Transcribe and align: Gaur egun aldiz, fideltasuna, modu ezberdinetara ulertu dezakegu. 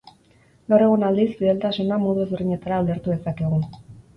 Gaur 0.73 0.83
egun 0.85 1.05
aldiz, 1.09 1.27
fideltasuna, 1.41 1.99
modu 2.07 2.25
ezberdinetara 2.27 2.83
ulertu 2.87 3.17
dezakegu. 3.17 3.63